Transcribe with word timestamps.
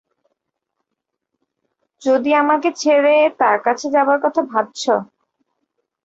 যদি 2.01 2.31
আমাকে 2.33 2.69
ছেড়ে, 2.73 3.11
তার 3.39 3.57
কাছে 3.65 3.85
চলে 3.85 3.93
যাবার 3.95 4.17
কথা 4.25 4.41
ভাবছো? 4.51 4.93